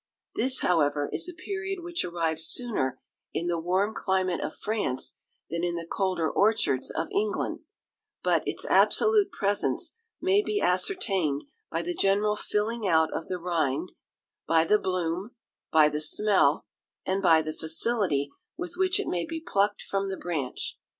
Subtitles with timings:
[0.33, 2.99] This, however, is a period which arrives sooner
[3.35, 5.13] in the warm climate of France
[5.51, 7.59] than in the colder orchards of England;
[8.23, 13.91] but its absolute presence may be ascertained by the general filling out of the rind,
[14.47, 15.35] by the bloom,
[15.71, 16.65] by the smell,
[17.05, 20.79] and by the facility with which it may be plucked from the branch.